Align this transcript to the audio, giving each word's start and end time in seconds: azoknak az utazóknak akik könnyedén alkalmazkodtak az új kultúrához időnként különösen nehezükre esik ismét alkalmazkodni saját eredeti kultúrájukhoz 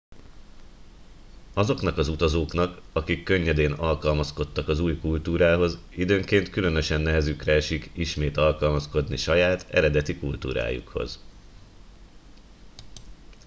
azoknak 1.53 1.97
az 1.97 2.07
utazóknak 2.07 2.81
akik 2.93 3.23
könnyedén 3.23 3.71
alkalmazkodtak 3.71 4.67
az 4.67 4.79
új 4.79 4.99
kultúrához 4.99 5.77
időnként 5.89 6.49
különösen 6.49 7.01
nehezükre 7.01 7.53
esik 7.53 7.89
ismét 7.93 8.37
alkalmazkodni 8.37 9.17
saját 9.17 9.67
eredeti 9.69 10.17
kultúrájukhoz 10.17 11.19